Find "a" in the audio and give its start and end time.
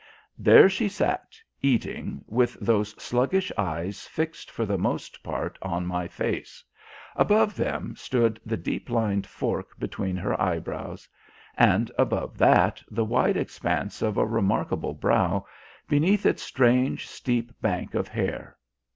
14.17-14.25